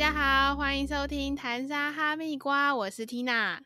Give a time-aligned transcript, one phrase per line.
[0.00, 3.60] 家好，欢迎收听谈沙哈密瓜，我是 Tina。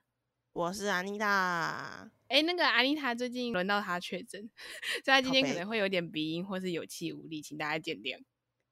[0.53, 2.11] 我是安妮塔。
[2.27, 4.51] 哎，那个安妮塔最近轮到她确诊，
[5.05, 8.19] 所以她今天可能会有点鼻音或是有气无力，请大家见谅。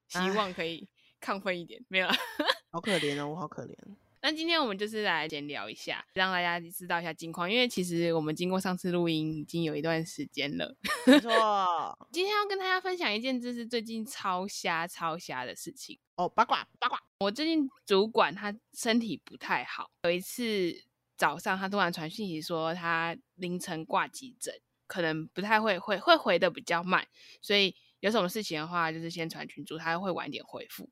[0.09, 0.89] 希望可以
[1.23, 2.09] 亢奋一点，没有。
[2.73, 3.77] 好可怜哦，我好可怜。
[4.25, 10.77] 那今天我们就是来闲聊一下，让大家知道一下近况，因为其实我们经过上次录音已经有一段时间了。
[11.05, 15.99] 没错，今天要跟大家分享一件就是最近超瞎超瞎的事情。
[16.15, 20.73] 哦，八卦八卦，我最近主管他身体不太好，有一次
[21.17, 24.55] 早上他突然传讯息说他凌晨挂急诊，
[24.87, 27.05] 可能不太会会会回的比较慢，
[27.41, 30.89] 所以有什么事情的话就是先传群主，他会晚一点回复。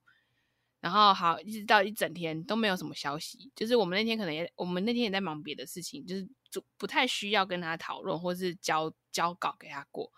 [0.80, 10.10] 然后好，一直到一整天都没有什么消息，就是我们那天可能也我们那天也在忙别的事情，就是就不太需要跟他讨论或是交交稿给他过，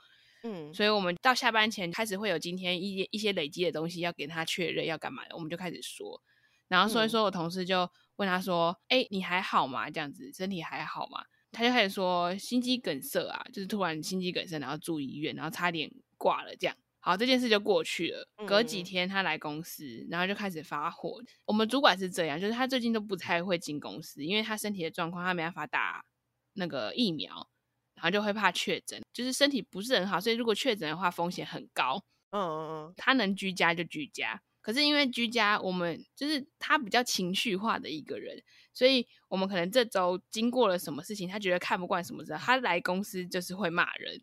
[0.44, 6.22] 嗯，所以我们到下班前开始会有今天一些一些累积的东西要给他确认要干嘛的，我们就开始说，
[6.68, 9.90] 然后说一嗯说，我同事就问他说：“哎、你还好吗？
[9.90, 16.76] 这样子身体还好吗？”他就开始说心肌梗塞啊，就是突然心肌梗塞，然后住医院，然后差点挂了这样。
[17.04, 18.28] 好，这件事就过去了。
[18.46, 21.20] 隔几嗯天他来公司，然后就开始发火。
[21.44, 26.04] 我们主管是这样，就是他最近都不太会进公司，因为他身体的状况，他没办法打
[26.52, 27.48] 那个疫苗，
[27.96, 32.04] 然后就会怕确诊，就是身体不是很好，所以如果确诊的话风险很高。
[32.30, 44.22] 嗯嗯嗯他能居家就居家，可是因为居家，我们就是他比较情绪化的一个人，所以我们可能这周经过了什么事情，他觉得看不惯什么事，他来公司就是会骂人，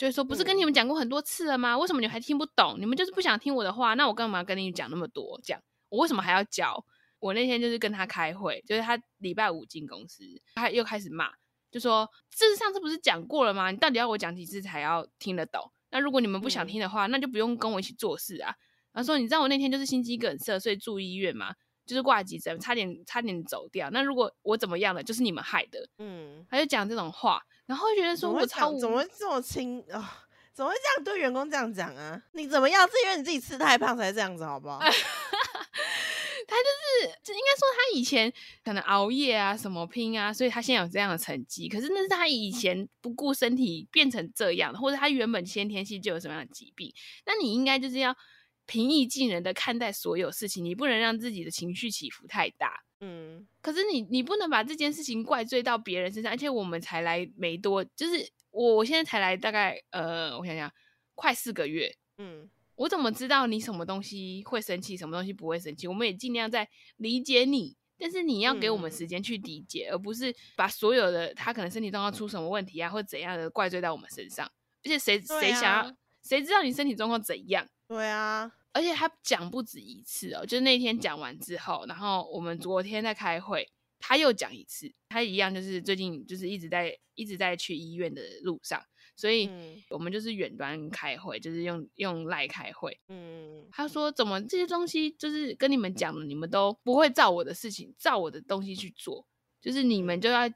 [0.00, 1.76] 就是说不是跟你嗯们讲过很多次了吗？
[1.76, 2.76] 为什么你们还听不懂？
[2.78, 5.38] 你们就是不想听我的话，那我干嘛跟你讲那么多？
[5.44, 6.82] 这样我为什么还要教？
[7.18, 11.30] 我那天就是跟他开会，就是他礼拜五进公司，他又开始骂，
[11.70, 13.70] 就说这是上次不是讲过了吗？
[13.70, 15.70] 你到底要我讲几次才要听得懂？
[15.90, 18.54] 那如果你们不想嗯听的话，那就不用跟我一起做事啊。
[18.92, 21.52] 然后说，你知道我那天就是心肌梗塞，所以住医院嘛，
[21.84, 23.90] 就是挂急诊，差点差点走掉。
[23.90, 25.86] 那如果我怎么样了，就是你们害的。
[25.98, 30.26] 嗯，他就讲这种话，然后觉得说我超无讲怎么会这么轻啊？
[30.52, 32.20] 怎么会这样对员工这样讲啊？
[32.32, 32.84] 你怎么样？
[32.88, 34.80] 是因为你自己吃太胖才这样子，好不好？
[34.82, 36.68] 他就
[37.06, 38.32] 是，就应该说他以前
[38.64, 41.68] 可能熬夜啊，什么拼啊，所以他现在有这样的成绩。
[41.68, 46.92] 可是那是他以前不顾身体变成这样的，或者他原本先天性就有什么样的疾病。
[47.24, 48.16] 那你应该就是要
[48.66, 52.82] 平易近人的看待所有事情，你不能让自己的情绪起伏太大。
[53.00, 60.70] 嗯可是你你不能把这件事情怪罪到别人身上，而且我们才来没多，就是我我现在才来大概呃，我想想，
[61.14, 65.86] 快四个月，嗯我怎么知道你什么东西会生气，什么东西不会生气？
[65.86, 66.66] 我们也尽量在
[66.96, 74.50] 理解你，但是你要给我们嗯时间去理解，而不是把所有的他可能身体状况出什么问题啊，或怎样的怪罪到我们身上。
[74.82, 77.68] 而且谁对谁想要啊，谁知道你身体状况怎样？
[77.86, 88.80] 对啊，而且他讲不止一次哦，就是那天讲完之后，然后我们昨天在开会，他又讲一次，他一样就是最近就是一直在一直在去医院的路上，
[89.16, 92.98] 所以嗯我们就是远端开会，就是用用赖开会。
[93.08, 99.26] 嗯他说怎么这些东西就是跟你们讲的，你们都不会照我的事情，照我的东西去做，
[99.60, 100.48] 就是你们就要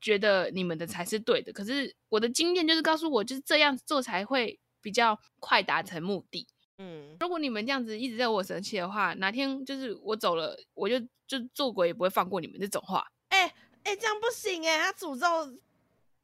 [0.00, 1.52] 觉得你们的才是对的。
[1.52, 6.46] 可是我的经验就是告诉我，就是这样做才会比较快达成目的。
[6.78, 13.06] 嗯，如果你们这样子一直在我生气的话，哪天就是我走了，我就就做鬼也不会放过你们这种话。
[13.28, 13.52] 哎
[13.84, 15.26] 哎，这样不行哎，他诅咒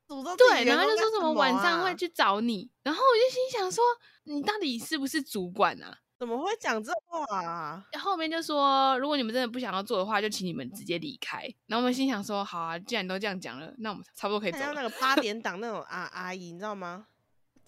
[0.09, 3.83] 诅咒对，然后就说什么晚上啊会去找你，然后我就心想说，
[4.25, 5.99] 你到底是不是主管啊？
[6.17, 7.85] 怎么会讲这话啊？
[8.01, 11.43] 后面就说，如果你们真的不想要做的话，就请你们直接离开。
[11.67, 14.67] 然后我们心想说，好啊，既然都这样讲了，那我们差不多可以走了。
[14.67, 17.09] 很像那个八点 档那种阿阿姨，你知道吗？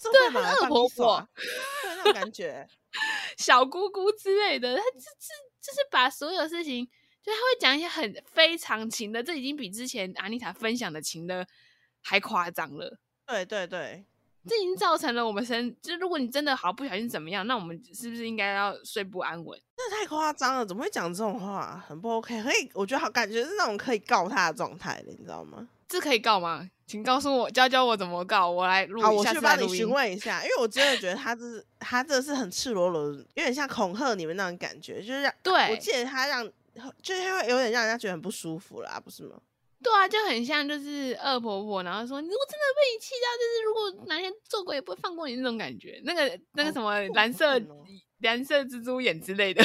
[0.03, 2.69] 对对很恶婆婆，对那种感觉。
[3.37, 5.07] 小姑姑之类的，他就是
[5.61, 6.87] 就是把所有事情，
[7.23, 11.47] 就他会讲一些很非常情的，这已经比之前阿妮塔分享的情的
[12.03, 12.99] 还夸张了。
[13.27, 14.05] 对对对，
[14.49, 19.61] 这已经造成了我们身，就如果你真的好不小心怎么样，那我们是不是应该要睡不安稳？
[19.77, 21.85] 那太夸张了，怎么会讲这种话？
[21.87, 25.69] 很不 OK，可以，我觉得好，感觉是那种可以告他的状态的，你知道吗？
[25.89, 26.71] 这可以告吗？
[26.87, 29.89] 请告诉我，教教我怎么搞，我来录我去帮你询。
[29.91, 36.49] 问一下，因为我真的觉得他这是他这是很赤裸裸的，有点像恐吓你们那种感觉，就是让对我记得他让
[37.03, 39.37] 就是会有点让人家觉得很不舒服啦，不是吗？
[39.83, 46.01] 对啊，就很像就是恶婆婆，然后说你如果真的被你气到，就是如果哪天做鬼也不会放过你那种感觉。
[46.05, 47.61] 那个那个什么蓝色
[48.21, 49.63] 蓝色蜘蛛眼之类的，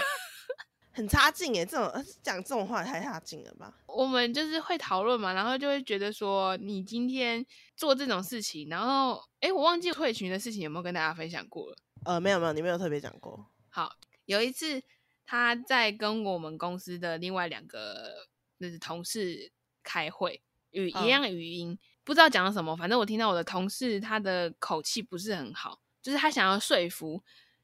[0.94, 3.74] 很差劲耶，这种呃讲这种话太差劲了吧？
[3.88, 7.46] 我们就是会讨论嘛，然后就会觉得说你今天
[7.78, 11.78] 做这种事情，然后诶，我忘记退群的事情有没有跟大家分享过了。
[12.04, 13.48] 呃，没有没有，你没有特别讲过。
[13.70, 13.96] 好，
[14.26, 14.84] 有一次
[15.26, 18.28] 他在跟我们公司的另外两个
[18.60, 19.52] 就是同事
[19.84, 20.42] 开会，
[20.72, 27.24] 语一嗯样语音，不知道讲了什么，反正我听到我的同事他的口气不是很好，就是他想要说服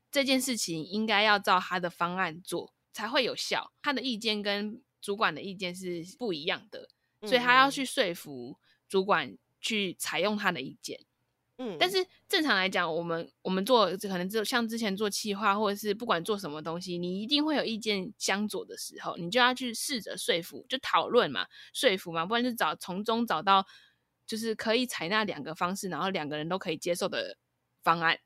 [0.10, 6.90] 这件事情应该要照他的方案做才会有效，他的意见跟主管的意见是不一样的，
[7.22, 8.58] 所以他要嗯去说服
[8.90, 11.00] 主管去采用他的意见。
[11.60, 23.64] 嗯，但是正常来讲，我们我们做可能就像之前做企划，或者是不管做什么东西，你一定会有意见相左的时候，你就要去试着说服，就讨论嘛，说服嘛，不然就找从中找到
[24.26, 27.38] 就是可以采纳两个方式，然后两个人都可以接受的
[27.84, 28.20] 方案。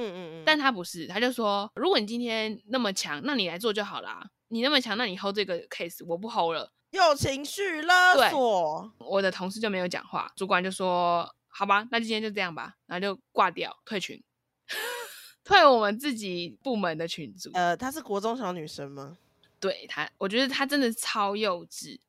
[0.00, 4.30] 嗯嗯嗯，但他不是，他就说，如果你今天那么强，那你来做就好啦。
[4.48, 6.72] 你那么强，那你 hold 这个 case，我不 hold 了。
[6.90, 14.20] 有情绪勒对索，我的同事就没有讲话，主管就说：“好吧，那就今天就这样吧。”然后就挂掉，退群，
[15.44, 17.50] 退我们自己部门的群组。
[17.54, 19.16] 呃，她是国中小女生吗？
[19.60, 22.00] 对她，我觉得她真的超幼稚，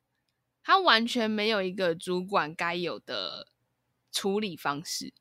[0.64, 3.46] 她完全没有一个主管该有的
[4.10, 5.14] 处理方式，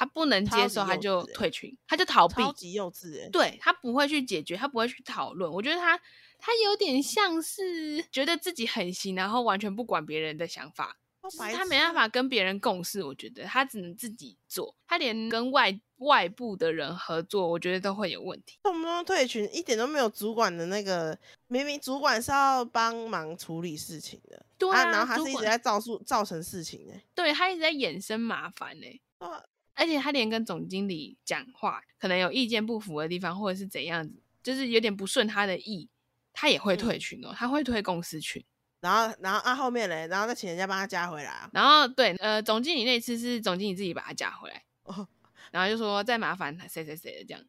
[0.00, 5.52] 他不能接受，他就退群，他就逃避，超级幼稚哎，对他不会去解决，他不会去讨论。
[5.52, 5.94] 我觉得他
[6.38, 13.04] 他有点像是觉得自己很行，然后完全不管别人的想法，就是他没办法跟别人共事。
[13.04, 18.58] 我觉得他只能自己做，他连跟外外部的人合作，我觉得都会有问题。
[18.62, 21.18] 动不动退群，一点都没有主管的那个，
[21.48, 29.44] 明明主管是要帮忙处理事情的，对啊，然后他是一直在造出造成事情呢、对他一直在衍生麻烦呢、对啊
[29.74, 35.88] 而且他连跟总经理讲话，可能有意见不符的地方，或者是怎样子，就是有点不顺他的意，
[36.32, 37.00] 他也会退嗯。
[37.00, 38.44] 群哦，他会退公司群。
[38.80, 45.06] 然后然后啊后面嘞，然后再请人家帮他加回来啊，然后对，呃，总经理那次是总经理自己把他加回来，哦。
[45.52, 47.42] 然后就说再麻烦谁谁谁的这样，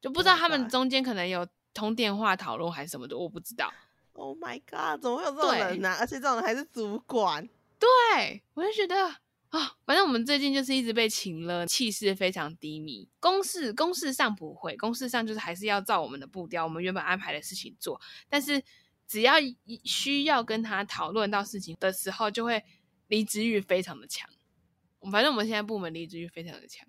[0.00, 3.72] 就不 Oh 知道他们中间可能有通电话讨论还是什么的，我不知道。
[4.14, 7.48] ，Oh my god，怎么会有这种人呢、而且这种人还是主管，
[7.78, 9.14] 对，我就觉得
[9.52, 13.06] 啊、反正我们最近就是一直被请了，气势非常低迷。
[13.20, 18.00] 公事公事上不会，公事上就是还是要照我们的步调，我们原本安排的事情做。
[18.30, 18.62] 但是
[19.06, 19.54] 只要一
[19.84, 22.64] 需要跟他讨论到事情的时候，就会
[23.08, 24.26] 离职欲非常的强。
[25.12, 26.88] 反正我们现在部门离职欲非常的强。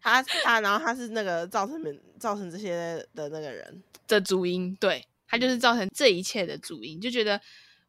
[0.00, 7.40] 他他然后他是那个造成民造成这些的那个人，的主因，对，他就是造成这一切的主因，就觉得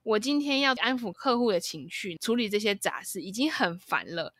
[0.04, 4.34] 我今天要安抚客户的情绪，处理这些杂事已经很烦了，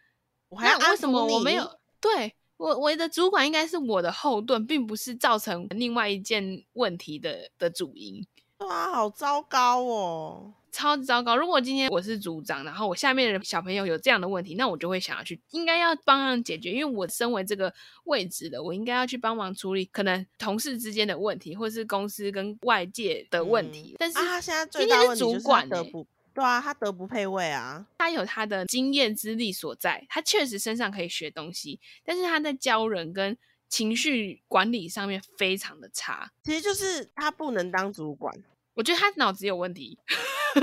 [0.50, 1.80] 我还要为什么我没有？
[2.02, 8.26] 对我我的主管应该是我的后盾，并不是造成另外一件问题的的主因。
[8.60, 10.54] 对啊，好糟糕哦。
[10.72, 11.36] 超级糟糕！
[11.36, 17.74] 如果今天我是组长，然后我下面的小朋友有这样的问题，那我就会想要去，应该要帮忙解决，因为我身为这个
[18.04, 23.96] 位置的，我应该要去帮忙处理可能同事之间的问题，或是公司跟外界的问题。
[23.98, 27.84] 但是啊，他现在最大问题就是他主管欸德不，对啊，他德不配位啊。
[27.98, 33.36] 他有他的经验资历所在，他确实身上可以学东西，但是他在教人跟
[33.70, 36.30] 情绪管理上面非常的差。
[36.44, 38.36] 其实就是他不能当主管，
[38.74, 39.98] 我觉得他脑子有问题，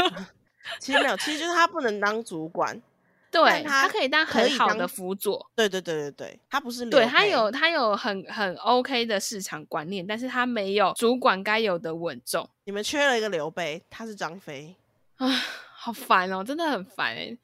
[0.81, 2.83] 其实没有，其实就是他不能当主管。
[3.29, 14.75] 对但他可以当很好的辅佐，对对对对对，他不是对他有他有很很 OK 的市场观念，但是他没有主管该有的稳重你们缺了一个刘备，他是张飞。
[15.17, 15.29] 啊，
[15.75, 17.37] 好烦哦，真的很烦哎。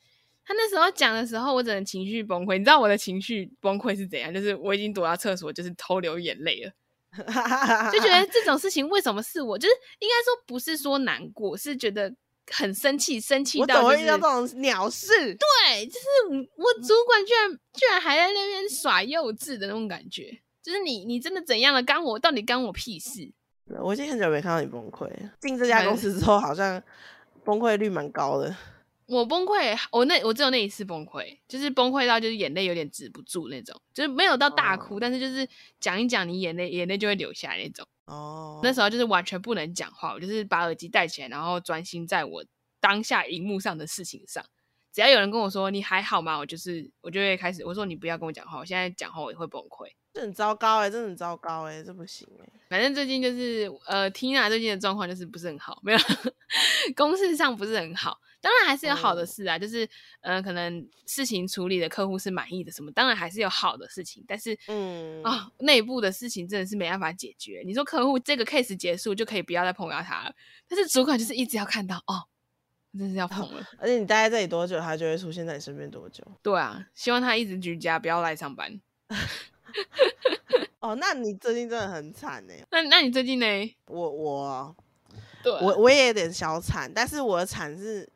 [0.44, 2.58] 他那时候讲的时候，我整个情绪崩溃。
[2.58, 4.32] 你知道我的情绪崩溃是怎样？
[4.32, 6.72] 就是我已经躲到厕所，就是偷流眼泪了。
[7.92, 9.58] 就觉得这种事情为什么是我？
[9.58, 12.12] 就是应该说不是说难过，是觉得
[12.50, 15.08] 很生气，生气到就是么会遇到这种鸟事？
[15.34, 20.40] 对，就是我我主管居然居然还在那边耍幼稚的那种感觉。
[20.62, 21.82] 就是你你真的怎样了？
[21.82, 23.30] 干我到底干我屁事？
[23.80, 25.32] 我已经很久没看到你崩溃了。
[25.40, 26.82] 进这家公司之后，好像
[27.44, 28.56] 崩溃率蛮高的。
[29.06, 35.46] 我崩溃，我那我只有那一次崩溃，就是崩溃到就是眼泪有点止不住那种，就是没有到大哭，哦但是就是
[35.80, 37.86] 讲一讲，你眼泪眼泪就会流下来那种。
[38.06, 42.44] 哦，那时候就是完全不能讲话，我就是把耳机戴起来，然后专心在我
[42.80, 44.44] 当下荧幕上的事情上。
[44.92, 49.88] 只要有人跟我说你还好吗，我就是我就会开始我说你不要跟我讲话，我现在讲话我也会崩溃。
[50.12, 55.98] 这很糟糕哎、真的很糟糕哎、这不行哎、反正最近就是呃，Tina 最近的状况就是不是很好，没有
[56.94, 59.88] 公事上不是很好，当然还是有好的嗯事啊，就是
[60.20, 67.62] 呃，可能事情处理的客户是满意的什么，当然还是有好的事情，但是嗯啊、内部的事情真的是没办法解决。
[67.64, 70.34] 你说客户这个 case 结束就可以不要再碰到他了，
[70.68, 72.28] 但是主管就是一直要看到哦，
[72.98, 73.66] 真是要疯了。
[73.80, 76.22] 而且你待在这里多久，他就会出现在你身边多久。
[76.42, 78.78] 对啊，希望他一直居家，不要来上班。
[80.80, 82.52] 哦，那你最近真的很惨呢。
[82.70, 83.46] 那那你最近呢？
[83.86, 84.76] 我我
[85.42, 88.08] 对，我我也有点小惨，但是我的惨是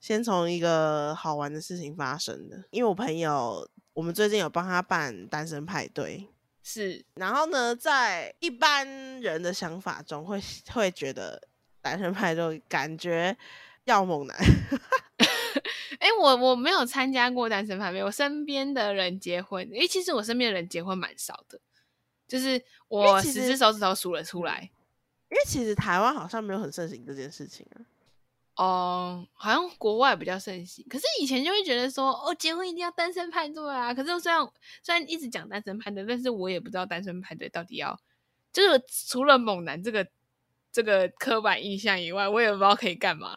[0.00, 6.26] 先从一个好玩的事情发生的，因为我朋友我们最近有帮他办单身派对，
[6.62, 8.86] 是然后呢，在一般
[9.20, 10.40] 人的想法中会
[10.72, 11.42] 会觉得
[11.82, 13.36] 单身派对感觉
[13.84, 14.36] 要猛男，
[16.00, 21.60] 哎、我我没有参加过单身派对，我身边的人结婚，诶、其实我身边的人结婚蛮少的，
[22.26, 24.70] 就是我十只手指头数了出来。
[25.28, 27.86] 因为其实台湾好像没有很盛行这件事情啊。
[28.56, 33.94] 哦，好像国外比较盛行，可是以前就会觉得说，哦，结婚一定要单身派对啊。
[33.94, 34.46] 可是虽然
[34.82, 37.98] 虽然一直讲单身派对，但是我也不知道单身派对到底要，
[38.52, 40.06] 就是除了猛男这个
[40.72, 43.36] 这个刻板印象以外，我也不知道可以干嘛。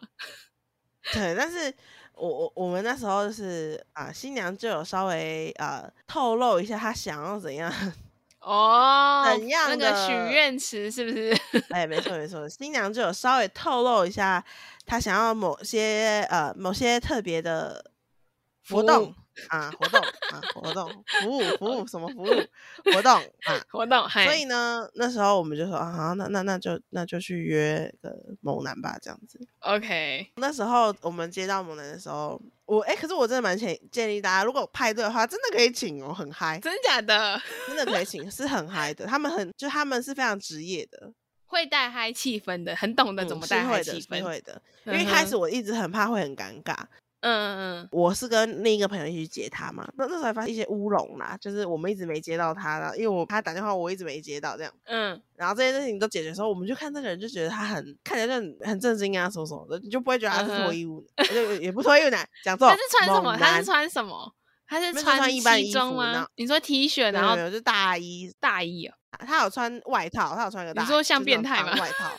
[1.12, 1.74] 对，但是
[2.16, 7.72] 我我我们那时候就是啊、新娘就有稍微呃透露一下她想要怎样。
[8.40, 11.34] 哦，怎样那个许愿池是不是？
[11.70, 14.44] 哎，没错没错，新娘就有稍微透露一下
[14.84, 17.90] 她想要某些呃某些特别的
[18.68, 19.14] 活动
[19.48, 20.88] 啊活动啊活动
[21.20, 23.60] 服务服务什么服务活动啊。
[23.70, 29.38] 活动，嗨，所以呢，那时候我们就说啊，好，那那那就那就去约个猛男吧，这样子。
[29.60, 39.06] OK，那时候我们接到猛男的时候，我哎、可是我真的蛮建建议大家，如果派对的话，真的可以请哦，很嗨，真假的真的可以请，是很嗨的。
[39.06, 41.12] 他们很就他们是非常职业的，
[41.46, 44.22] 会带嗨气氛的，很懂得怎么带嗨气氛。
[44.42, 44.62] 的。
[44.86, 46.76] 因为一开始我一直很怕会很尴尬，
[47.24, 54.72] 嗯嗯嗯，我是跟另一个朋友一起去接他嘛，那那时候还发现一些乌龙啦，就是我们一直没接到他了，因为我他打电话我一直没接到这样。
[54.84, 62.68] 嗯，然后这些事情都解决的时候，我们就看这个人就觉得他很看起来就很很震惊啊，什么什么的，你就不会觉得他是脱衣舞男，就也不脱衣舞男，讲错。
[62.68, 63.36] 他是穿什么？
[63.38, 64.34] 他是穿什么？
[64.66, 66.26] 他是穿穿一般衣西装吗？
[66.36, 68.94] 你说 T 恤，没然后有没有就大衣，大衣哦？
[69.18, 72.10] 他有穿外套，他有穿个大衣，你说像变态吗外套，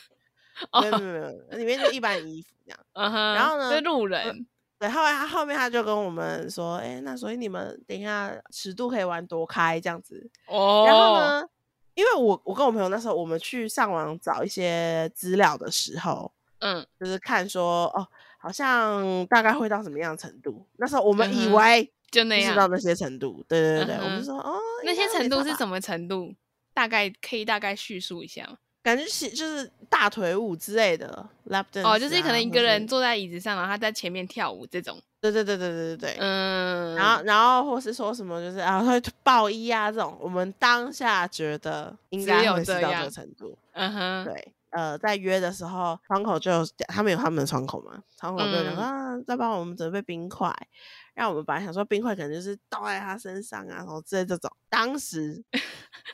[0.72, 1.20] 哦没有没有没
[1.52, 2.80] 有，里面就一般衣服这样。
[2.94, 4.46] 嗯哼，然后呢就路人，
[4.78, 10.30] 对，后来他后面他就跟我们说，哎、那所以你们等一下尺度可以玩多开这样子。
[10.48, 11.18] 哦，然后？
[11.18, 11.48] 呢，
[11.94, 18.06] 因为我我跟我朋友那时候我们去上网找一些资料的时候，嗯，就是看说哦，
[18.38, 20.68] 好像大概会到什么样的程度。
[20.78, 22.68] 那时候我们以为就那样不知道。
[22.68, 25.66] 那些程度，对对对对，我们说哦，那些程度是什？
[25.66, 26.36] 么程度？
[26.74, 28.58] 大概可以大概叙述一下吗？
[28.86, 35.02] 感觉是就是大腿舞之类的 lap dance 哦，就是可能一个人坐在椅子上，然后他在前面跳舞这种。
[35.20, 43.58] 对对对对对对对，嗯，然后然后或是说什么就是啊会爆衣啊这种，我们当下觉得应只该会是到这个程度。
[43.72, 50.56] 嗯哼，对，呃，在约的时候，窗口就有他们有他们的窗口嘛，窗口就有讲、嗯啊，再帮我们准备冰块。
[51.16, 54.52] 让我们本来想说冰块可能就是倒在他身上啊，什么之类这种。
[54.70, 55.42] 当时，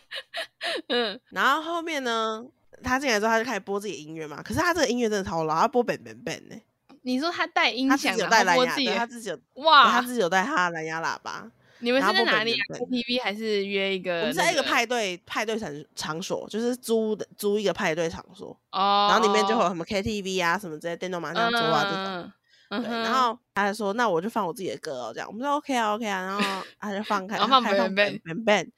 [0.87, 2.45] 嗯，然后后面呢，
[2.83, 4.41] 他进来之后他就开始播自己的音乐嘛。
[4.43, 6.55] 可是他这个音乐真的超老，他播 bang bang bang 呢、
[7.03, 11.49] 你说他带音响，他自己有然带蓝牙，他自己有，哇他，自己有带他的蓝牙喇叭。
[11.83, 14.19] 你们是在哪里啊 Bang Bang Bang？KTV 还是约一个？
[14.19, 22.31] 我们是在一个派对派对场场所，就是租的租一个派对场所，哦，然后里面就会有什么 KTV 啊，什么这些电动麻将桌啊这种。
[22.69, 28.69] 对，然后他就说，那我就放我自己的歌哦，这样我们说 OK 啊 OK 啊，然后他就放开， 然后放开放 Bang Bang Bang Bang，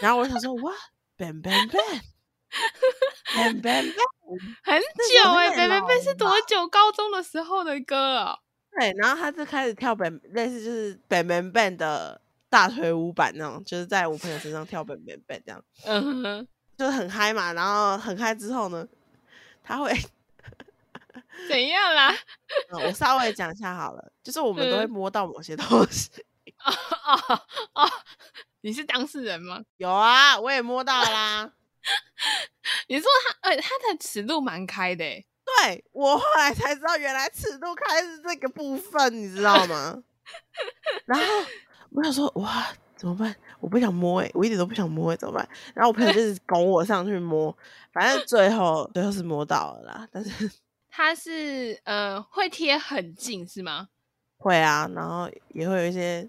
[0.00, 0.72] 然后我就想说哇
[1.18, 2.00] Bang Bang Bang，
[3.34, 6.66] 很那个久哎、太贝贝贝老是多久？
[6.68, 8.38] 高中的时候的歌哦。
[8.78, 18.86] 对，然后他就开始跳 Bang，类似就是 Bang Bang Bang 的大腿舞版那种，就是在我朋友身上跳 Bang Bang Bang 这样， 嗯哼，就是很嗨嘛，然后很嗨之后呢，
[19.62, 19.92] 他会。
[21.48, 22.14] 怎样啦？
[22.70, 26.10] 嗯我稍微讲一下好了，就是我们都会嗯摸到某些东西。
[26.64, 26.72] 哦
[27.28, 27.40] 哦
[27.74, 27.90] 哦，
[28.62, 29.60] 你是当事人吗？
[29.76, 31.50] 有啊，我也摸到啦。
[32.88, 40.02] 你说他呃，他的尺度蛮开的欸对我后来才知道，原来尺度开是这个部分，你知道吗？
[41.04, 41.24] 然后
[41.90, 43.34] 我想说，哇，怎么办？
[43.60, 45.46] 我不想摸哎、我一点都不想摸哎、怎么办？
[45.74, 47.54] 然后我朋友就是拱我上去摸，
[47.92, 50.50] 反正最后最后是摸到了啦，但是
[50.88, 53.88] 他是呃会贴很近是吗？
[54.38, 56.28] 会啊，然后也会有一些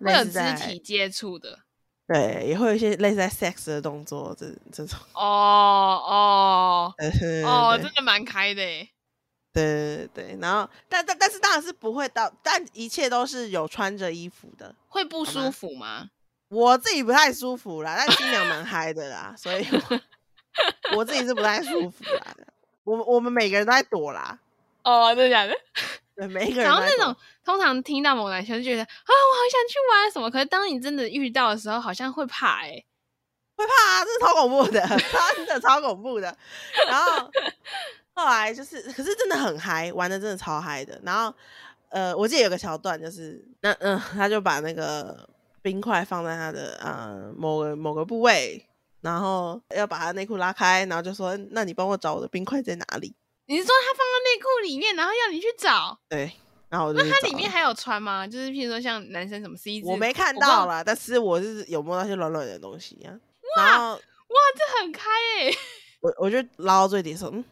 [0.00, 1.63] 会有肢体接触的。
[2.06, 6.94] 对，也会有一些类似在 sex 的动作，这这种，哦哦
[7.46, 8.88] 哦，真的蛮开的欸。
[9.52, 14.74] 对对对，然后但但但是当然是不会到，但一切都是有穿着衣服的。
[14.88, 16.10] 会不舒服吗？
[16.50, 20.00] 我自己不太舒服啦，但新娘蛮嗨的啦，所以我
[20.98, 22.36] 我自己是不太舒服啦。
[22.82, 24.38] 我们我们每个人都在躲啦，
[24.82, 25.54] 哦，真的假的？
[26.16, 32.70] 对，每一个人然后那种通常听到猛男秀就觉得啊，我好想去玩什么，可是当你真的遇到的时候，好像会怕哎、
[33.56, 34.80] 会怕啊，这是超恐怖的，
[35.36, 36.36] 真的超恐怖的。
[36.88, 37.30] 然后
[38.14, 41.00] 后来就是，可是真的很嗨，玩的真的超嗨的。
[41.02, 41.34] 然后
[41.90, 45.28] 呃，我记得有个桥段，就是那嗯、他就把那个
[45.62, 48.64] 冰块放在他的呃某个某个部位，
[49.00, 53.14] 然后要把他内裤拉开，然后就说：“那你帮我找我的冰块在哪里
[53.46, 54.06] 你是说他放
[54.38, 56.32] 裤里面，然后要你去找？？”对，
[56.68, 58.26] 然后我就那它里面还有穿吗？
[58.26, 63.14] 就是譬如说像男生什么 C 字，我没看到啦，但是我是有摸到一些软软的东西啊。
[63.56, 65.54] 然后哇，这很开哎、
[66.02, 67.44] 我我就捞到最底说，嗯，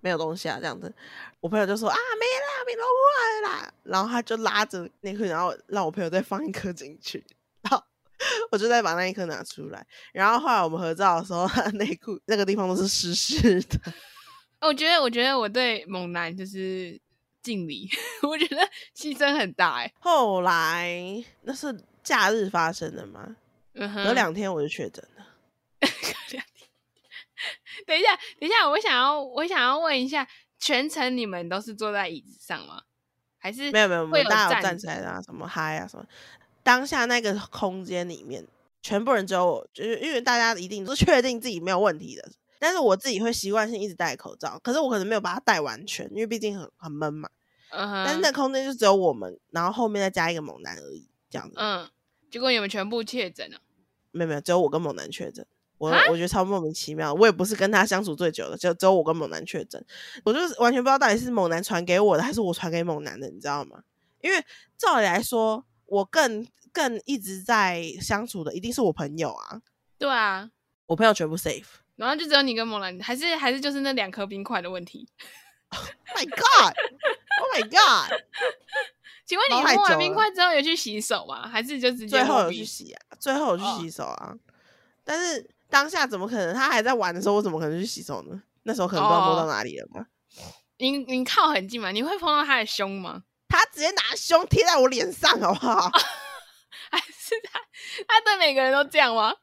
[0.00, 0.92] 没有东西啊，这样子。
[1.40, 3.72] 我朋友就说啊，没啦，被捞过来啦。
[3.82, 7.22] 然后他就拉着内裤，然后让我朋友再放一颗进去，
[8.50, 9.84] 我就再把那一颗拿出来。
[10.12, 13.78] 然后后来我们合照的时候，内裤那个地方都是湿湿的。
[14.66, 17.00] 我觉得，我觉得我对猛男就是
[17.42, 17.88] 敬礼，
[18.22, 18.56] 我觉得
[18.96, 20.98] 牺牲很大哎、后来
[21.42, 23.36] 那是假日发生的吗，
[23.74, 25.26] 嗯哼，隔两天我就确诊了。
[25.80, 26.44] 两天。
[27.86, 30.26] 等一下，等一下，我想要，我想要问一下，
[30.58, 32.82] 全程你们都是坐在椅子上吗？
[33.38, 36.06] 还是没有没有，我们大家有站站起来啊，什么嗨啊什么。
[36.62, 38.46] 当下那个空间里面，
[38.80, 42.30] 全部人只有我，就是因为大家一定是确定自己没有问题的，
[42.62, 47.28] 但是我自己会习惯性一直戴口罩，可是我可能没有把它戴完全，因为毕竟很很闷嘛。
[47.68, 51.56] 但是那空间就只有我们，然后后面再加一个猛男而已，这样子。
[51.56, 51.90] 嗯，
[52.30, 53.58] 结果你们全部确诊了，
[54.12, 55.44] 没有没有，只有我跟猛男确诊。
[55.78, 59.84] 我啊我觉得超莫名其妙，我也不是跟他相处最久的，就只有我跟猛男确诊，
[60.24, 63.82] 我就是完全不知道到底是猛男传给我的，还是我传给猛男的，你知道吗？
[64.20, 64.40] 因为
[64.78, 69.60] 照理来说，我更更一直在相处的一定是我朋友啊，
[69.98, 70.48] 对啊，
[70.86, 71.64] 我朋友全部 safe。
[72.02, 75.08] 然后就只有你跟猛男，还是还是就是那两颗冰块的问题。
[75.70, 75.80] Oh
[76.16, 78.12] my god！Oh my god！
[79.24, 81.48] 请问你摸完冰块之后有去洗手吗？
[81.48, 84.34] 还是就直接最后有去洗啊，最后有去哦洗手啊，
[85.04, 86.54] 但是当下怎么可能？
[86.54, 88.42] 他还在玩的时候，我怎么可能去洗手呢？
[88.64, 90.06] 那时候可能不知道摸到哦哪里了吧。
[90.78, 91.90] 你你靠很近嘛？
[91.90, 93.22] 你会碰到他的胸吗？
[93.48, 95.90] 他直接拿胸贴在我脸上，好不好？
[96.90, 97.60] 还是他
[98.06, 99.34] 他对每个人都这样吗？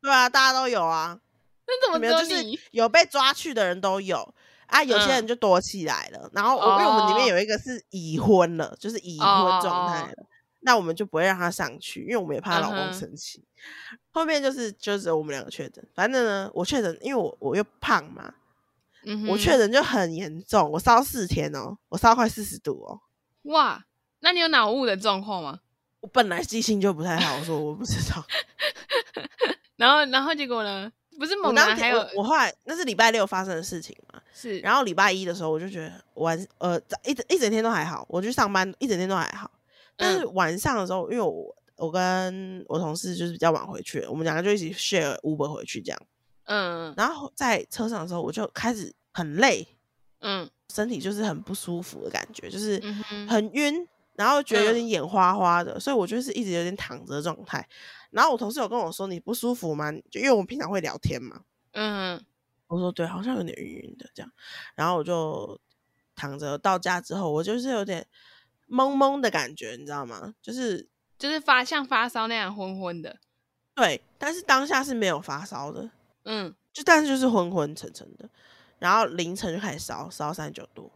[0.00, 1.18] 对啊，大家都有啊，
[1.66, 2.44] 那怎么没有就是？
[2.72, 4.34] 有被抓去的人都有
[4.66, 6.30] 啊，有些嗯人就躲起来了。
[6.32, 9.26] 然后我因为我们里面哦有一个是已婚了，就是已婚
[9.60, 10.12] 状态
[10.60, 13.44] 那我们就不会让他上去，因为我们也怕她老公生气。
[14.10, 18.34] 后面就是就只有我们两个确诊，反正呢，我确诊，因为我我又胖嘛，
[19.04, 23.00] 嗯，我确诊就很严重，我烧四天哦，我烧快四十度哦。
[23.42, 23.84] 哇，
[24.20, 25.60] 那你有脑雾的状况吗？
[26.00, 28.24] 我本来记性就不太好，我说我不知道。
[29.76, 30.90] 然后然后结果呢？
[31.18, 39.50] 不是我当猛男还有天我我后来那是礼拜六发生的事情嘛，是，然后礼拜一的时候我就觉得晚呃一整一整天都还好，我去上班一整天都还好，
[39.96, 40.34] 但是嗯。
[40.34, 46.00] 晚上的时候，因为我我跟我同事就是比较晚回去，我们两个就一起 share Uber 回去这样，
[46.44, 49.66] 嗯然后在车上的时候我就开始很累，
[50.20, 50.48] 嗯。
[50.74, 52.82] 身体就是很不舒服的感觉，就是
[53.28, 57.66] 很晕，然后觉得有嗯点眼花花的，所以我就是一直有点躺着的状态。
[58.10, 59.92] 然后我同事有跟我说你不舒服吗？
[60.10, 62.24] 就因为我们平常会聊天嘛，嗯
[62.68, 64.32] 我说对，好像有点晕晕的这样，
[64.74, 65.60] 然后我就
[66.14, 68.06] 躺着到家之后，我就是有点
[68.68, 70.34] 懵懵的感觉，你知道吗？
[70.40, 73.18] 就是就是发像发烧那样昏昏的，
[73.74, 75.90] 对，但是当下是没有发烧的，
[76.24, 78.28] 嗯就但是就是昏昏沉沉的，
[78.78, 80.90] 然后凌晨就开始烧，烧三十九度。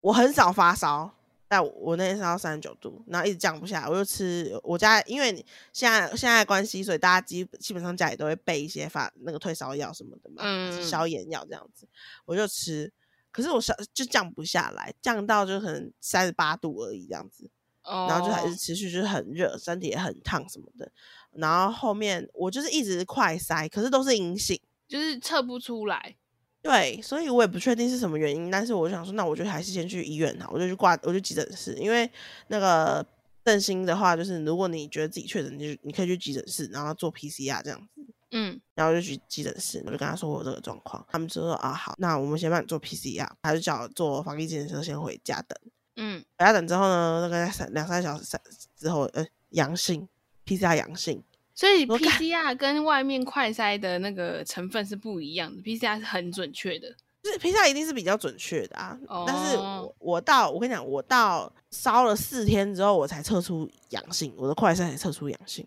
[0.00, 1.14] 我很少发烧，
[1.50, 10.44] 但我我那天烧到三十九度，然后一直降不下来，我就吃我家，因为你现在现在关系，所以大家基基本上家里都会备一些发那个退烧药什么的嘛，
[10.80, 11.88] 消炎药这样子，
[12.24, 12.92] 我就吃。
[13.32, 17.50] 可是我烧就降不下来，降到就可能三十八度而已这样子。
[17.82, 20.92] 哦，然后就还是持续就是很热，身体也很烫什么的。
[21.32, 24.60] 然后后面我就是一直快塞，可是都是阴性。
[24.86, 26.16] 就是测不出来，
[26.62, 32.10] 对，所以我也不确定是什么原因，但是我就想说，那我就还是先去医院好，我就去挂，我就急诊室，因为
[32.48, 33.04] 那个
[33.44, 38.60] 振兴的话，就是如果你觉得自己确诊，你就你可以去急诊室，然后做 PCR 这样子，嗯。
[38.74, 45.58] 然后就去急诊室，我就跟他说我有这个状况，他们就说啊好，那我们先帮你做 PCR，他就叫我坐防疫检测先回家等，
[45.96, 46.22] 嗯。
[46.36, 48.40] 回家等之后呢，大概三两三小时三
[48.76, 50.06] 之后，呃，阳性
[50.44, 51.22] PCR 阳性，
[51.60, 56.88] 所以 PCR 跟外面快筛的那个成分是不一样的，PCR 是很准确的。
[57.22, 65.66] 就是 PCR 一定是比较准确的啊，但是哦我我到我跟你讲，我到烧了四天之后，我才测出阳性，我的快筛才测出阳性，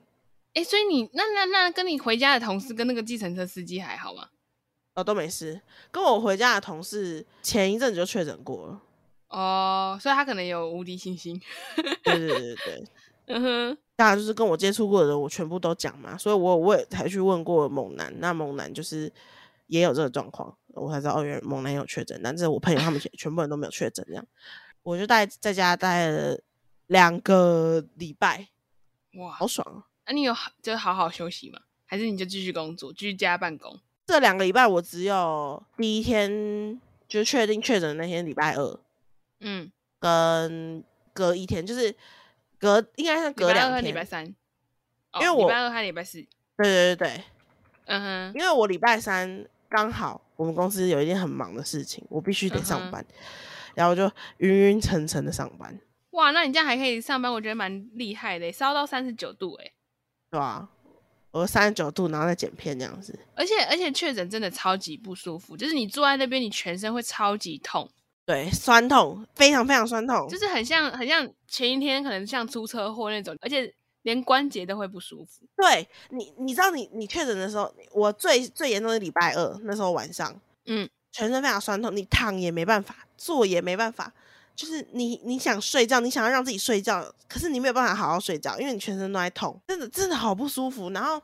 [0.56, 4.30] 哎、所以你那那那跟你回家的同事跟那个计程车司机还好吗？
[4.96, 5.62] 哦都没事。
[5.92, 8.82] 跟我回家的同事前一阵子就确诊过了，
[9.30, 11.40] 哦，所以他可能有无敌信心。
[12.04, 12.84] 对对对对对，
[13.28, 19.12] 嗯哼，当然就是跟我接触过的人，我全部都讲嘛，所以我我也才去问过猛男，那猛男就是
[19.68, 24.26] 也有这个状况，我才知道哦，原来猛男有确诊，但是我朋友他们全 全部人都没有确诊，这样
[24.82, 26.40] 我就待在家待了
[26.88, 28.50] 两个礼拜，
[29.16, 29.86] 哇，好爽啊！
[30.08, 31.60] 那、你有好就好好休息吗？
[31.86, 33.80] 还是你就继续工作，居家办公？
[34.08, 38.80] 这两个礼拜我只有第一天就确定确诊的那天礼拜二，
[39.40, 41.96] 嗯，跟隔一天，就是
[42.64, 44.26] 隔应该是隔两天，礼拜三，
[45.12, 46.22] 哦因为我礼拜二和礼拜四，
[46.58, 47.24] 对对对对，
[47.88, 53.06] 嗯哼，因为我礼拜三刚好我们公司有一件很忙的事情，我必须得上班，
[53.76, 55.78] 然后就晕晕沉沉的上班，
[56.12, 59.74] 哇，那你这样还可以上班，我觉得蛮厉害的，烧到三十九度哎，
[60.32, 60.70] 对吧、
[61.32, 67.90] 我三十九度，然后再剪片这样子，而且而且确诊真的超级不舒服，就是你坐在那边，你全身会超级痛，
[68.26, 75.46] 对，酸痛，非常非常酸痛，就是很像很像前一天可能像出车祸那种，而且连关节都会不舒服。
[75.58, 80.34] 对你，你知道你你确诊的时候，我最最严重的礼拜二那时候晚上，
[80.66, 84.12] 嗯，全身非常酸痛，你躺也没办法，坐也没办法，
[84.56, 90.90] 就是你你想睡觉，你想要让自己睡觉，可是你没有办法好好睡觉，因为你全身都在痛，真的真的好不舒服。
[90.92, 91.22] 然后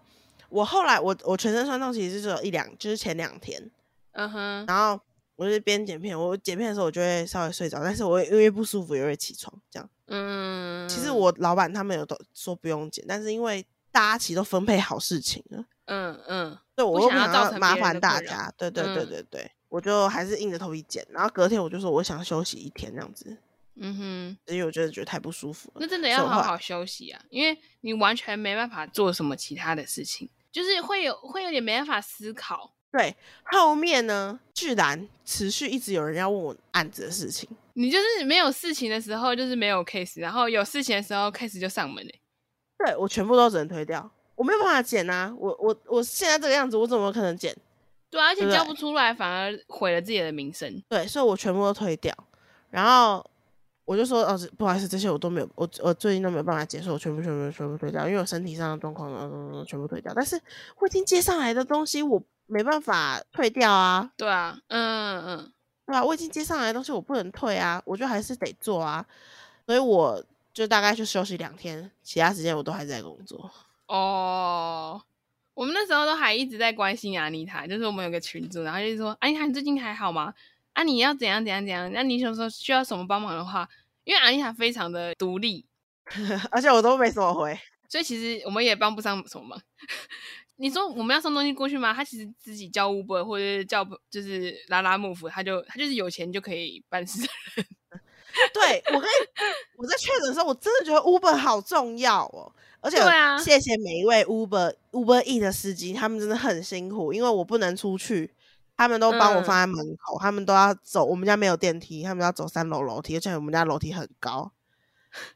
[0.49, 3.61] 我后来我我全身酸痛其实只有一两，就是前两天，
[4.11, 4.99] 嗯哼，然后
[5.39, 9.89] 我就边剪片，我剪片的时候我就会稍微睡着，但是我因为不舒服也会起床这样。
[10.07, 15.63] 嗯，其实我老板他们有都说不用剪，但是因为大家其实都分配好事情了。
[15.85, 23.37] 嗯嗯，对，我不想要麻烦大家，对对对嗯对对，我就还是硬着头皮剪，然后隔天我就说我想休息一天这样子，
[23.75, 25.77] 嗯哼，因为我觉得觉得太不舒服了。
[25.79, 32.73] 那真的要好好休息啊，因为你完全没办法做什么其他的事情，就是会有会有点没办法思考。
[32.91, 42.19] 对，后面呢，居然持续一直有人要问我案子的事情，你就是没有事情的时候就是没有 case，然后有事情的时候 case 就上门嘞、
[42.77, 47.55] 对我全部都只能推掉，我没有办法剪啊，我我我现在这个样子，我怎么可能剪？
[48.09, 50.81] 对啊，而且交不出来反而毁了自己的名声。
[50.89, 52.11] 对，所以我全部都推掉，
[52.71, 53.23] 然后
[53.85, 60.11] 我就说，哦，不好意思，这些我都没有，我我最近都没有办法接受，我全部全部全部推掉，因为我身体上的状况，嗯，全部推掉。
[60.15, 60.41] 但是
[60.79, 62.19] 我已经接上来的东西，我
[62.49, 65.53] 没办法退掉啊，对啊，嗯嗯，
[65.85, 69.05] 对吧、我已经接上来的东西，我不能退啊，我就还是得做啊，
[69.65, 73.49] 所以我就大概就休息两天，其他时间我都还在工作。
[73.87, 75.01] 哦，
[75.53, 80.33] 我们那时候都还一直在关心阿妮塔，就是我们有个群组，然后就是说，阿妮塔你最近还好吗？
[80.73, 81.91] 啊，你要怎样怎样怎样？
[81.93, 83.67] 那你有时候需要什么帮忙的话，
[84.03, 85.65] 因为阿妮塔非常的独立，
[86.51, 89.61] 而且我都没怎么回，所以其实我们也帮不上什么忙。
[90.61, 91.93] 你说我们要送东西过去吗？
[91.93, 97.65] 他其实自己叫 Uber 或者是叫就是拉拉幕夫，他就他就是有钱就可以办事的人。
[98.53, 99.05] 对我跟你
[99.77, 108.33] 我在确诊的时候，我真的觉得 Uber 好重要哦，而且对啊谢谢每一位 Uber Uber E 的司机，他们真的很辛苦，因为我不能出去，
[108.75, 114.51] 他们都帮我嗯放在门口，他们都要走，我们家没有电梯，他们要走三楼楼梯，而且我们家楼梯很高，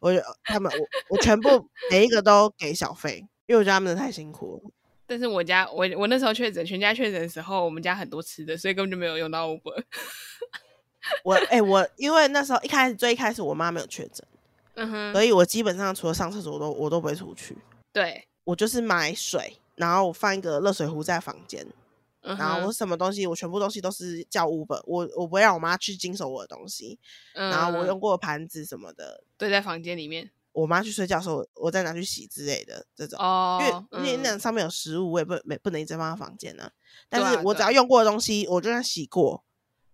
[0.01, 4.71] 我就他们我我全部每一个都给小费，因为我觉得他们真的太辛苦了。
[5.13, 9.83] 但是我家我我那时候确诊，全家确诊的时候，我们家很多吃的，所以根本就没有用到 Uber。
[11.23, 14.25] 我哎、我因为那时候一开始最一开始我妈没有确诊，
[14.73, 17.55] 嗯哼，所以我基本上除了上厕所，我都我都不会出去。
[17.91, 21.63] 对，我就是买水，然后我放一个热水壶在房间，
[22.21, 26.97] 嗯然后我，什么东西，我全部东西都是叫 Uber，我我不会让我妈去经手我的东西，
[27.35, 33.19] 然后我嗯用过的盘子什么的，对在房间里面我妈去睡觉的时候，我再拿去洗之类的这种。
[33.19, 36.71] 哦，因为那嗯上面有食物，我也不没不能一直放在房间啊
[37.09, 39.43] 对啊是我只要用过的东西，我就算洗过，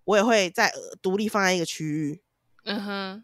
[0.04, 2.22] 我也会在呃独立放在一个区域。
[2.66, 3.24] 嗯哼，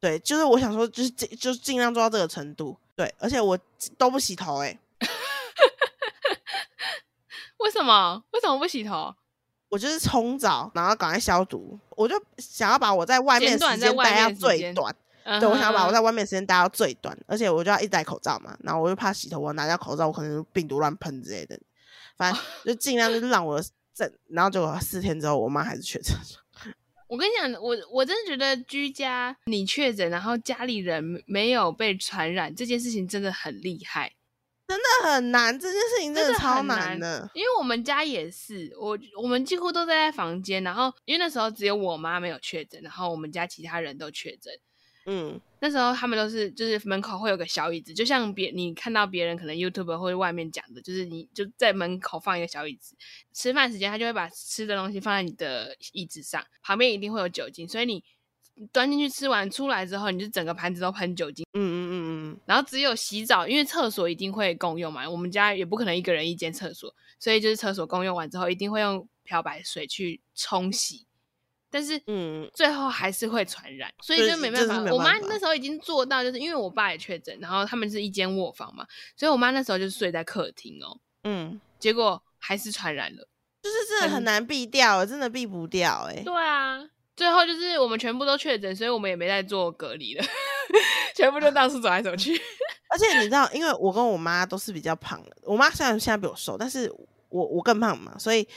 [0.00, 2.78] 对，就是我想说，就是尽就是尽量做到这个程度。
[2.94, 3.58] 对，而且我
[3.98, 4.78] 都不洗头、欸，
[7.58, 9.14] 为什么为什么不洗头？
[9.68, 11.78] 我就是冲澡，然后赶快消毒。
[11.90, 14.94] 我就想要把我在外面时间待到最短。
[15.26, 21.58] 对对，我想要把我在外面的时间待到最短，而且我就要一直戴口罩嘛，然后我又怕洗头，我拿掉口罩，我可能病毒乱喷之类的。
[22.16, 23.60] 反正就尽量就是让我
[23.92, 26.16] 正，然后结果四天之后，我妈还是确诊。
[27.08, 34.12] 我跟你讲，我我真的觉得居家你确诊，然后家里人没没有被传染这件事情真的很厉害。
[34.68, 37.30] 真的很难，这件事情真真的的超难的。
[37.34, 44.52] 因为我们家也是，我我们几乎都在房间，然后因为那时候只有我妈没有确诊，然后我们家其他人都确诊。
[45.06, 52.96] 嗯，那时候他们都是就是门口会有个小椅子，就像别你看到别人可能 YouTube 或者外面讲的，就是你就在门口放一个小椅子，
[53.32, 58.02] 吃饭时间他就会把吃的东西放在你的椅子上，旁边一定会有酒精，所以你
[58.72, 61.46] 端进去吃完出来之后，你就整个盘子都喷酒精。
[61.52, 71.06] 嗯嗯嗯嗯，嗯然后只有洗澡，因为厕所一定会共用嘛，我们家也不可能一个人一间厕所，所以就是厕所共用完之后，一定会用漂白水去冲洗，
[71.76, 74.82] 但是嗯，最后还是会传染，所以就没办法。
[74.90, 83.28] 我妈那时候已经做到，就是因为我爸也确诊，然后他们是一间卧房嘛，所以我妈那时候就睡在客厅哦，嗯，结果还是传染了。
[83.62, 86.82] 就是真的很很难避掉，真的避不掉，哎，对啊，
[87.14, 90.24] 最后就是我们全部都确诊，所以我们也没再做隔离了，
[91.14, 92.40] 全部就到处走来走去。
[92.88, 96.90] 而且你知道，因为我跟我妈都是比较胖的，我妈虽然现在比我瘦，但是
[97.28, 98.48] 我我更胖嘛，所以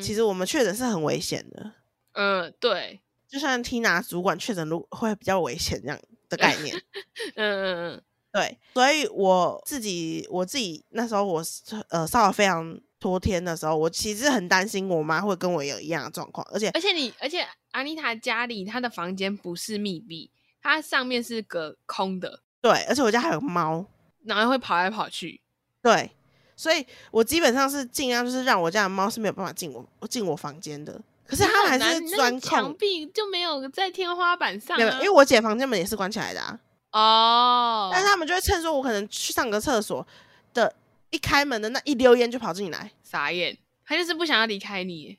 [0.00, 1.72] 其实我们确诊是很危险的。
[2.12, 6.76] 嗯，对，就算 Tina 主管确诊，如会比较危险这样的概念。
[7.36, 11.42] 嗯嗯嗯，对，所以我自己我自己那时候我
[11.88, 23.86] 呃烧了非常多天的时候，我其实很担心我妈会跟我有一样的状况，而且而且你，而且阿妮塔家里她的房间不是密闭，它上面是隔空的，对，而且我家还有猫，
[24.24, 25.40] 然后会跑来跑去。
[25.82, 26.10] 对，
[26.56, 32.74] 所以我基本上是尽量就是让我家的猫是没有办法进我进我房间的，可是它们还是钻那个墙。
[32.74, 36.58] 壁就没有在天花板上没有，啊，因为我姐房间门也是关起来的啊，
[36.90, 40.04] 哦，但是他们就会趁说我可能去上个厕所
[40.52, 40.74] 的
[41.10, 42.90] 一开门的那一溜烟就跑进来。
[43.04, 45.16] 傻眼，他就是不想要离开你，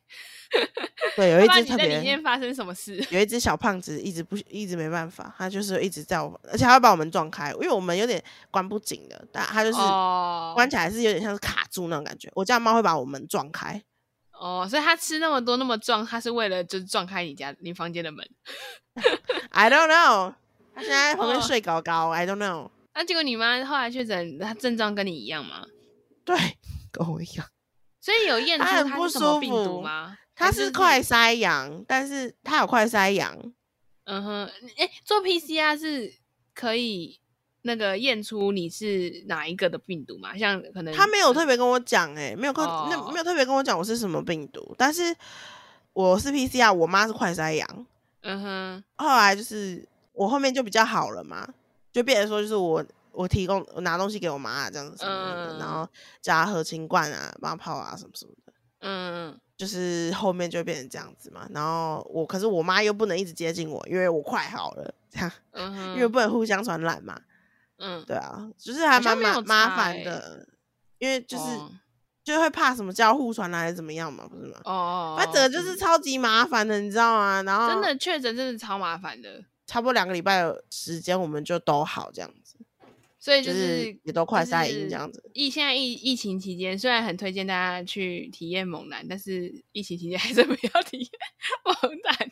[1.16, 3.02] 对，有 一怕你在里只特别面发生什么事。
[3.10, 12.30] 有一只小胖子一直不一直没办法，他就是一直在我，而且他会把我们撞开，因为我们有点关不紧的，但他就是哦关起来是有点像是卡住那种感觉。
[12.34, 13.82] 我家猫会把我们撞开，
[14.42, 18.28] 哦，所以他吃那么多那么壮，他是为了就是撞开你家你房间的门。
[19.52, 20.34] I don't know，
[20.74, 22.72] 他现在在旁边哦睡高高、i don't know。
[22.96, 25.64] 那结果你妈后来确诊，她症状跟你一样吗？
[26.26, 26.36] 对，
[26.92, 27.46] 跟我一样，
[28.02, 30.18] 所以有验出它她很不是什么病舒服毒吗？
[30.34, 33.38] 他是是快筛阳，但是他有快筛阳，
[34.06, 36.12] 嗯哼，哎、做 PCR 是
[36.56, 37.20] 可以
[37.64, 40.38] 那个验出你是哪一个的病毒嘛？
[40.38, 45.16] 像可能他没有特别跟我讲，哎，没有跟、那哦没有特别跟我讲我是什么病毒，但是
[45.94, 47.86] 我是 PCR，我妈是快筛阳，
[48.22, 51.48] 嗯哼，后来就是我后面就比较好了嘛，
[51.92, 55.90] 就变成说就是我我提供我拿东西给我妈啊这样子什么的，然嗯后
[56.22, 61.48] 叫她喝清罐啊，帮她泡啊什么什么的，嗯就是后面就变成这样子嘛。
[61.54, 67.20] 然后我可是我妈又不能一直接近我，因为我快好了，这样嗯哼，因为不能互相传染嘛。
[67.82, 70.48] 嗯，对啊，就是还蛮麻烦的，
[71.00, 71.72] 因为就是、哦
[72.24, 74.60] 就会怕什么交互传来还是怎么样嘛，不是吗？
[74.66, 77.42] 哦，反正整个就是嗯超级麻烦的，你知道吗？
[77.42, 82.58] 然后真的确诊，真的超麻烦的，差不多两个礼拜的时间，我们就都好这样子。
[83.20, 91.10] 所以就是是也都快就晒阴这样子疫现在疫疫情期间，虽然很推荐大家去体验猛男，但是疫情期间还是不要体验
[91.66, 92.32] 猛男。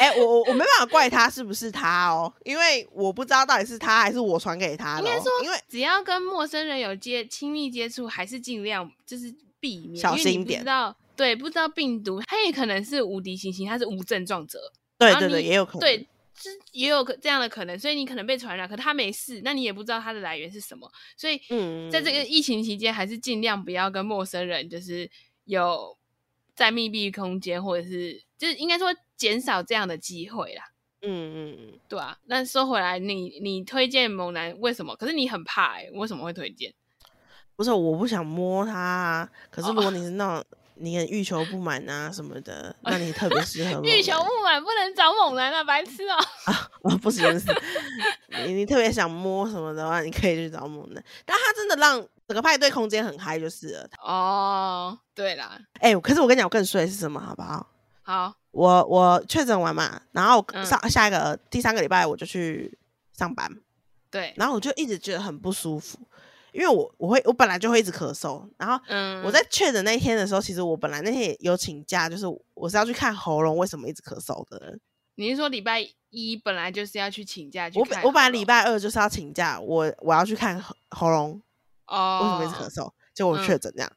[0.00, 5.06] 哎、我我我没办法怪他是不是他哦，因为我不知道到底是他还是我传给他的、哦。
[5.06, 14.58] 应该说因为只要跟陌生人有接亲密接触，还是尽量就是避免，小心点不知道，对，不知道病毒，他也可能是无敌星星，他是无症状者，
[14.98, 15.80] 对对对，也有可能。
[15.80, 25.10] 对，是也有可这样的可能，所以你可能被传染，可他没事，那你也不知道他的来源是什么，所以嗯，在这个疫情期间，还是尽量不要跟陌生人，就是
[25.46, 25.97] 有
[26.58, 30.64] 在密闭空间，或者是就是应该说减少这样的机会啦。
[31.02, 31.08] 嗯
[31.54, 34.96] 嗯嗯，对啊，那说回来，你你推荐猛男为什么？
[34.96, 36.74] 可是你很怕哎、为什么会推荐？
[37.54, 40.44] 不是我不想摸他、啊，可是哦如果你是那种
[40.80, 46.16] 你很欲求不满啊什么的，那你特别适合 欲求不满不能找猛男啊，白痴哦、
[46.82, 47.54] 男啊，不行不行，
[48.46, 53.88] 你你特别想摸什么的话，你可以去找猛男，但他真的让整个派对空间很嗨就是了。
[54.02, 57.66] 哦，对啦，哎、可是我跟你讲，我更衰是什么，好不好？
[58.02, 62.78] 好，我我确诊完嘛，然后嗯上、下一个第三个礼拜我就去
[63.12, 63.50] 上班，
[64.10, 65.98] 对，然后我就一直觉得很不舒服，
[66.52, 74.78] 因为我我会我本来就会一直咳嗽，然后嗯，我在确诊那一天的时候，其实我本来那天也有请假，就是我是要去看喉咙为什么一直咳嗽的。
[75.16, 81.42] 你是说礼拜一本来就是要去请假去我看本我本来礼拜二就是要请假，我我要去看喉喉咙
[81.88, 83.92] 哦，为什么一直咳嗽，结果我嗯确诊这样。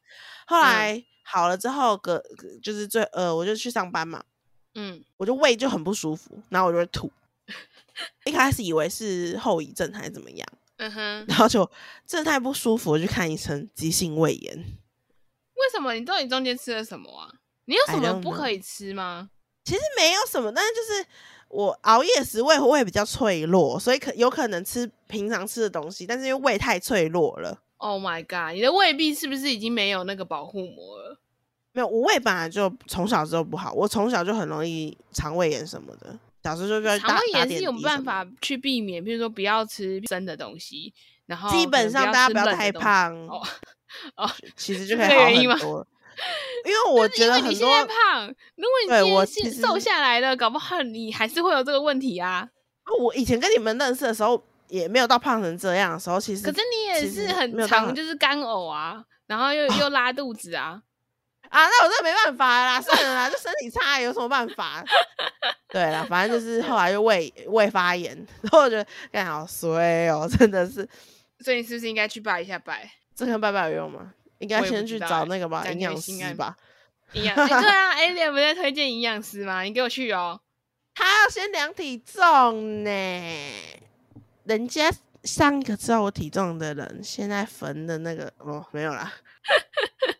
[0.46, 4.22] 后来好了之后，隔隔就是最呃，我就去上班嘛，
[4.74, 7.10] 嗯，我就胃就很不舒服，然后我就会吐。
[8.24, 11.70] 一开始以为是后遗症还是怎么样，嗯哼，然后就
[12.06, 14.56] 真的太不舒服，我去看医生，急性胃炎。
[14.56, 17.30] 为什么你到底中间吃了什么啊？
[17.66, 19.30] 你有什么不可以吃吗？
[19.64, 21.06] 其实没有什么，但是就是
[21.48, 28.54] 我熬夜时胃会比较脆弱，所以可有可能吃平常吃的东西，但是因为胃太脆弱了，Oh my god！
[28.54, 31.18] 你的胃壁是不是已经没有那个保护膜了？
[31.72, 36.16] 没有我胃本来就从小就不好，我从小就很容易肠胃炎什么的。
[36.44, 40.94] 小时候就要肠胃炎是有办法去避免，比如说不要吃生的东西，
[41.26, 43.12] 然后基本上大家不要太胖。
[43.26, 43.42] 哦
[44.14, 45.08] 哦，其实 就可以
[45.48, 45.86] 好很多。
[46.64, 52.48] 因为 我觉得很因为你现在多，胖，如果你对今天瘦下来了，搞不好你还是会有这个问题啊。
[53.00, 60.80] 我以前跟你们认识的时候，也没有到胖成这样的时候，其实可是你也是很没有到常就是干呕啊，然后又又拉肚子啊。
[61.50, 64.82] 啊，那我真的没办法啦，算了啦，就身体差有什么办法？
[65.68, 70.88] 对啦，反正就是后来就胃胃发炎， 然后我觉得干好衰哦，真的是，
[71.40, 72.90] 所以你是不是应该去拜一下拜？
[73.14, 74.14] 这跟拜拜有用吗？
[74.38, 76.56] 应该先去找那个吧，感营养师吧。
[77.12, 77.36] 营养？
[77.36, 79.60] 哎对啊 a l i n 不在推荐营养师吗？
[79.60, 80.40] 你给我去哦。
[80.94, 82.90] 他要先量体重呢，
[84.44, 84.92] 人家
[85.24, 89.12] 上一个知道我体重的人，现在缝的那个哦没有啦，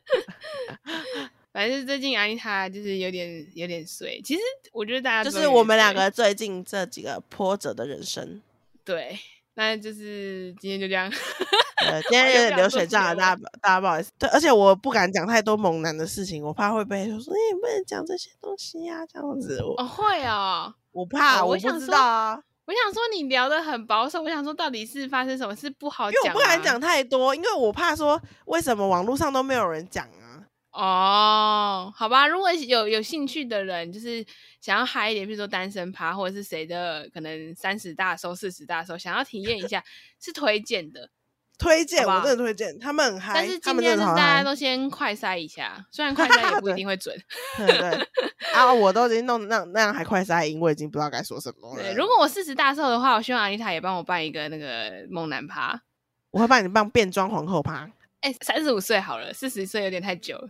[1.52, 4.20] 反正最近安妮塔就是有点有点衰。
[4.24, 4.40] 其实
[4.72, 8.40] 我觉得大家就是我们两个最近这几个波折的人生。
[8.84, 9.18] 对，
[9.54, 11.12] 那就是今天就这样。
[11.84, 14.12] 呃， 今天有点流水账了，大家不大家不好意思。
[14.18, 19.62] 对，而且我不敢讲太多猛男的事情，我怕会被说说你不能讲这些东西呀、这样子。
[19.62, 20.72] 我、哦，会哦。
[20.92, 30.44] 我怕，哦我我不知道啊，我想说你聊的很保守，我想说到底是发生什么事不好因为我讲、啊，不敢讲太多，因为我怕说为什么网络上都没有人讲啊。
[30.70, 34.24] 哦，好吧，如果有有兴趣的人，就是
[34.60, 39.84] 想要嗨一点，比如说单身趴，或者是谁的可能三十大寿、四十大寿，想要体验一下，
[40.22, 41.10] 是推荐的。
[41.58, 43.98] 推荐，我真的推荐，他们很嗨，但是今天是。
[43.98, 47.16] 大家都先快筛一下，虽然快筛 也不一定会准。
[47.56, 48.08] 对对，
[48.52, 51.82] 啊，我都已经弄那那样还快塞因为已经不知道该说什么了。
[51.82, 55.80] 对，如果我四十大寿的话，我希望阿丽塔也帮我办一个那个猛男趴。
[56.30, 57.88] 我会帮你办变装皇后趴，
[58.22, 60.48] 哎，三十五岁好了，四十岁有点太久了。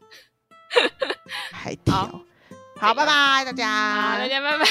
[1.51, 2.25] 还挑。
[2.81, 4.17] 好，拜拜大家。
[4.19, 4.65] 大家拜拜。